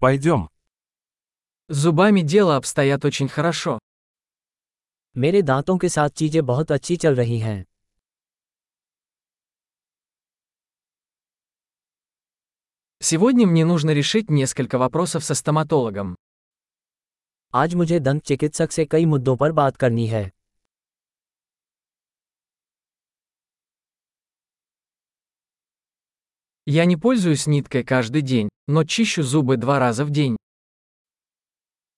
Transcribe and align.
Пойдем. 0.00 0.48
С 1.68 1.76
зубами 1.76 2.20
дело 2.20 2.56
обстоят 2.56 3.04
очень 3.04 3.28
хорошо. 3.28 3.78
मेरे 5.16 5.42
दांतों 5.42 5.76
के 5.78 5.88
साथ 5.88 6.10
चीजें 6.10 6.44
बहुत 6.46 6.70
अच्छी 6.72 6.96
चल 6.96 7.14
रही 7.14 7.38
हैं 7.38 7.64
Сегодня 13.00 13.46
мне 13.46 13.64
нужно 13.64 13.90
решить 13.90 14.30
несколько 14.30 14.78
вопросов 14.78 15.24
со 15.24 15.34
стоматологом. 15.34 16.14
आज 17.54 17.74
मुझे 17.74 17.98
दंत 18.00 18.22
चिकित्सक 18.22 18.72
से 18.72 18.84
कई 18.84 19.04
मुद्दों 19.06 19.36
पर 19.36 19.52
बात 19.52 19.76
करनी 19.76 20.06
है 20.06 20.30
Я 26.67 26.85
не 26.85 26.95
пользуюсь 26.95 27.45
ниткой 27.45 27.83
каждый 27.83 28.21
день, 28.21 28.47
но 28.67 28.85
чищу 28.85 29.21
зубы 29.21 29.57
два 29.57 29.79
раза 29.79 30.05
в 30.05 30.11
день. 30.11 30.37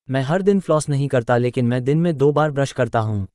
मैं 0.10 0.22
हर 0.24 0.42
दिन 0.42 0.60
फ्लॉस 0.62 0.88
नहीं 0.90 1.08
करता 1.10 1.38
लेकिन 1.38 1.66
मैं 1.68 1.84
दिन 1.84 1.98
में 2.02 2.16
दो 2.18 2.32
बार 2.32 2.52
ब्रश 2.52 2.72
करता 2.80 3.00
हूँ 3.00 3.28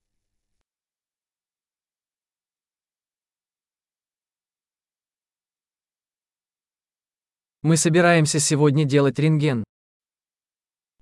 Мы 7.62 7.77
собираемся 7.77 8.41
сегодня 8.41 8.85
делать 8.85 9.19
рентген. 9.19 9.62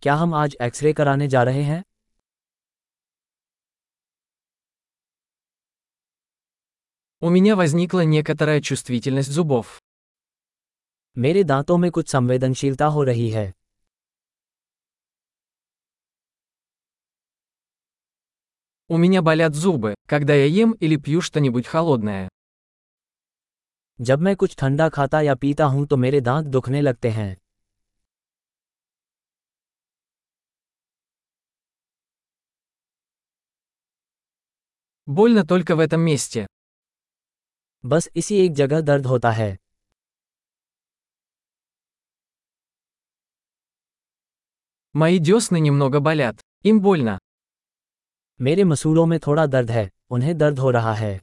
क्या 0.02 0.14
हम 0.14 0.34
आज 0.34 0.56
एक्सरे 0.60 0.92
कराने 0.92 1.28
जा 1.28 1.42
रहे 1.44 1.62
हैं 1.62 1.82
У 7.20 7.30
меня 7.30 7.56
возникла 7.56 8.04
некоторая 8.04 8.60
чувствительность 8.60 9.32
зубов. 9.32 9.78
मेरे 11.18 11.44
दांतों 11.44 11.76
में 11.78 11.90
कुछ 11.90 12.08
संवेदनशीलता 12.08 12.86
हो 12.86 13.02
रही 13.02 13.30
है 13.30 13.52
У 18.90 18.96
меня 18.96 19.22
болят 19.22 19.54
зубы, 19.54 19.94
когда 20.08 20.34
я 20.34 20.44
ем 20.46 20.72
или 20.72 20.96
пью 20.96 21.20
что-нибудь 21.20 21.66
холодное. 21.66 22.28
जब 24.00 24.18
मैं 24.18 24.36
कुछ 24.36 24.56
ठंडा 24.56 24.88
खाता 24.88 25.20
या 25.20 25.34
पीता 25.34 25.64
हूं 25.64 25.86
तो 25.86 25.96
मेरे 25.96 26.20
दांत 26.20 26.46
दुखने 26.46 26.80
लगते 26.80 27.10
हैं 27.10 27.36
Больно 35.08 35.44
только 35.44 35.76
в 35.76 35.80
этом 35.80 36.00
месте. 36.00 36.46
बस 37.84 38.08
इसी 38.16 38.38
एक 38.38 38.52
जगह 38.52 38.80
दर्द 38.80 39.06
होता 39.06 39.30
है 39.30 39.56
Мои 44.94 45.18
десны 45.18 45.60
немного 45.60 46.00
болят. 46.00 46.40
Им 46.64 46.80
больно. 46.80 47.18
मेरे 48.40 48.64
मसूड़ों 48.64 49.04
में 49.06 49.18
थोड़ा 49.26 49.46
दर्द 49.46 49.70
है 49.70 49.90
उन्हें 50.10 50.36
दर्द 50.38 50.58
हो 50.58 50.70
रहा 50.70 50.92
है 50.94 51.20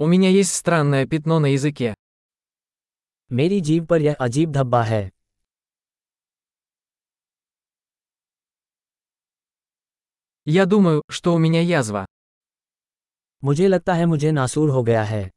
У 0.00 0.06
меня 0.06 0.28
есть 0.28 0.54
странное 0.54 1.06
пятно 1.06 1.38
на 1.38 1.46
языке. 1.46 1.94
मेरी 3.30 3.60
जीभ 3.60 3.86
पर 3.86 4.00
यह 4.02 4.16
अजीब 4.20 4.52
धब्बा 4.52 4.82
है 4.84 5.10
Я 10.46 10.64
думаю, 10.64 11.02
что 11.10 11.34
у 11.34 11.38
меня 11.38 11.60
язва. 11.60 12.06
मुझे 13.44 13.68
लगता 13.68 13.94
है 13.94 14.06
मुझे 14.06 14.30
नासूर 14.32 14.70
हो 14.70 14.82
गया 14.82 15.02
है 15.04 15.30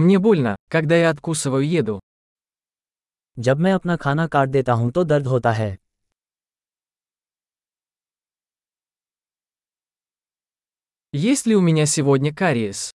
Мне 0.00 0.18
больно, 0.18 0.56
когда 0.68 0.96
я 0.96 1.10
откусываю 1.10 1.66
еду. 1.66 2.00
जब 3.36 3.58
मैं 3.60 3.72
अपना 3.72 3.96
खाना 3.96 4.26
काट 4.26 4.48
देता 4.48 4.72
हूं 4.72 4.90
तो 4.90 5.04
दर्द 5.04 5.26
होता 5.26 5.52
है 5.52 5.76
Есть 11.14 11.46
ли 11.46 11.54
у 11.54 11.60
меня 11.60 11.86
сегодня 11.86 12.32
кариес? 12.34 12.90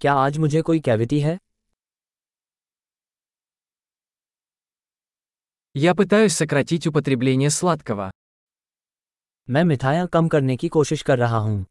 क्या 0.00 0.14
आज 0.14 0.38
मुझे 0.38 0.62
कोई 0.62 0.80
कैविटी 0.80 1.20
है 1.20 1.36
Я 5.74 5.94
пытаюсь 5.94 6.34
сократить 6.34 6.86
употребление 6.86 7.50
сладкого. 7.50 8.10
मैं 9.50 9.64
मिठाइयाँ 9.64 10.06
कम 10.06 10.28
करने 10.28 10.56
की 10.56 10.68
कोशिश 10.68 11.02
कर 11.02 11.18
रहा 11.18 11.38
हूँ 11.38 11.64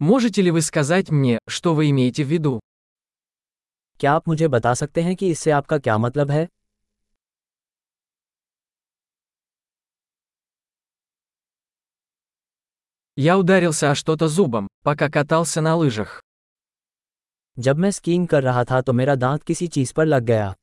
Можете 0.00 0.42
ли 0.42 0.50
вы 0.50 0.60
сказать 0.60 1.10
мне, 1.10 1.38
что 1.48 1.74
вы 1.74 1.90
имеете 1.90 2.24
в 2.24 2.28
виду? 2.28 2.60
क्या 4.00 4.12
आप 4.12 4.28
मुझे 4.28 4.48
बता 4.48 4.74
सकते 4.74 5.02
हैं 5.02 5.16
कि 5.16 5.30
इससे 5.30 5.50
आपका 5.50 5.78
क्या 5.78 5.98
मतलब 5.98 6.30
है 6.30 6.48
Я 13.18 13.36
ударился 13.38 13.90
о 13.90 13.94
что-то 13.94 14.28
зубом, 14.28 14.66
пока 14.82 15.08
катался 15.08 15.60
на 15.60 15.74
лыжах. 15.76 16.20
जब 17.58 17.76
मैं 17.76 17.90
स्कीइंग 17.90 18.28
कर 18.28 18.42
रहा 18.42 18.64
था 18.64 18.80
तो 18.80 18.92
मेरा 18.92 19.14
दांत 19.14 19.42
किसी 19.42 19.68
चीज 19.68 19.92
पर 19.92 20.06
लग 20.06 20.22
गया 20.22 20.54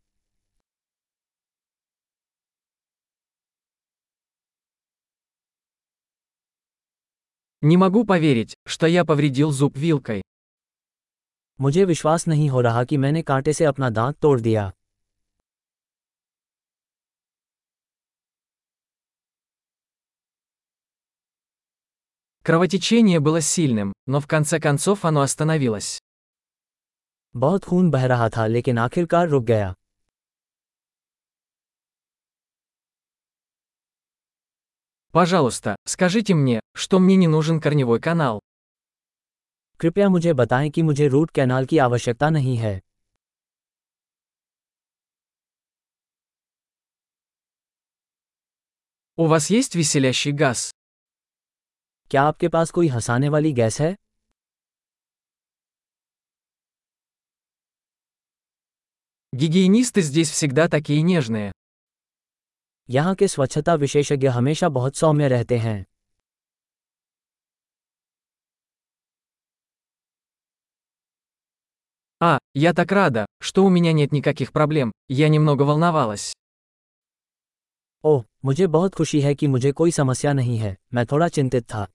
Не 7.64 7.78
могу 7.78 8.04
поверить, 8.04 8.54
что 8.68 8.88
я 8.88 9.06
повредил 9.06 9.52
зуб 9.52 9.78
вилкой. 9.78 10.22
मुझे 11.62 11.84
विश्वास 11.86 12.28
नहीं 12.28 12.50
हो 12.50 12.62
रहा 12.62 12.84
कि 12.84 12.98
मैंने 12.98 13.22
कांटे 13.22 13.54
से 13.54 13.66
अपना 13.66 13.90
दांत 13.90 14.16
तोड़ 14.22 14.40
दिया 14.42 14.72
Кровотечение 22.46 23.20
было 23.20 23.40
сильным, 23.40 23.94
но 24.08 24.20
в 24.20 24.28
конце 24.28 24.60
концов 24.60 25.06
оно 25.06 25.22
остановилось. 25.22 26.00
बहुत 27.36 27.64
खून 27.64 27.92
बह 27.92 28.06
रहा 28.06 28.30
था 28.30 28.48
लेकिन 28.48 28.78
आखिरकार 28.78 29.28
रुक 29.30 29.44
गया 29.44 29.74
Пожалуйста, 35.16 35.76
скажите 35.86 36.34
мне, 36.34 36.62
что 36.74 37.00
мне 37.00 37.16
не 37.16 37.28
нужен 37.28 37.60
корневой 37.60 38.00
канал. 38.00 38.40
कृपया 39.80 40.10
मुझे 40.10 40.34
बताएं 40.34 40.70
कि 40.72 40.82
मुझे 40.82 41.08
रूट 41.08 41.32
कैनाल 41.32 41.66
की 41.66 41.78
आवश्यकता 41.78 42.30
नहीं 42.30 42.58
है 42.58 42.80
У 49.18 49.26
вас 49.28 49.50
есть 49.52 49.76
веселящий 49.76 50.32
газ? 50.32 50.72
क्या 52.12 52.24
आपके 52.24 52.48
पास 52.48 52.72
कोई 52.72 52.88
हंसाने 52.88 53.30
वाली 53.30 53.52
गैस 53.54 53.80
है 53.82 53.96
Гигиенисты 59.34 60.02
здесь 60.02 60.30
всегда 60.30 60.68
такие 60.68 61.02
нежные. 61.02 61.52
यहाँ 62.90 63.16
के 63.16 63.28
स्वच्छता 63.28 63.74
विशेषज्ञ 63.76 64.28
हमेशा 64.28 64.70
बहुत 64.70 64.96
सौम्य 64.96 65.28
रहते 65.28 65.58
हैं 65.58 65.86
А, 72.24 72.38
я 72.54 72.74
так 72.74 72.92
рада, 72.92 73.26
что 73.42 73.66
у 73.66 73.70
меня 73.70 73.94
нет 73.94 74.12
никаких 74.12 74.52
проблем, 74.52 74.92
я 75.10 75.28
немного 75.28 75.64
волновалась. 75.64 76.34
ओह 78.04 78.24
मुझे 78.46 78.68
बहुत 78.68 78.96
खुशी 78.96 79.22
है 79.22 79.34
कि 79.36 79.48
मुझे 79.48 79.72
कोई 79.72 79.92
समस्या 79.92 80.34
नहीं 80.34 80.58
है 80.58 80.76
मैं 80.94 81.06
थोड़ा 81.06 81.28
चिंतित 81.28 81.64
था 81.74 81.88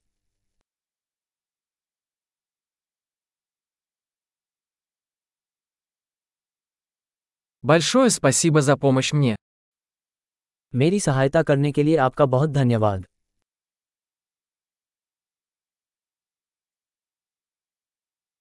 Большое 7.65 8.11
спасибо 8.11 8.61
за 8.61 8.77
помощь 8.77 9.12
мне. 9.12 9.37
मेरी 10.74 11.00
सहायता 11.00 11.42
करने 11.42 11.72
के 11.72 11.84
लिए 11.84 11.96
आपका 11.98 12.26
बहुत 12.26 12.50
धन्यवाद। 12.50 13.06